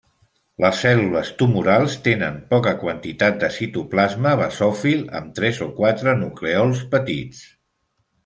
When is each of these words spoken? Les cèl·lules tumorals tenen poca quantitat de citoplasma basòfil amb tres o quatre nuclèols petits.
Les 0.63 0.77
cèl·lules 0.83 1.27
tumorals 1.41 1.97
tenen 2.07 2.39
poca 2.53 2.71
quantitat 2.83 3.37
de 3.43 3.49
citoplasma 3.57 4.33
basòfil 4.41 5.05
amb 5.19 5.37
tres 5.41 5.59
o 5.65 5.67
quatre 5.83 6.15
nuclèols 6.23 6.81
petits. 6.95 7.47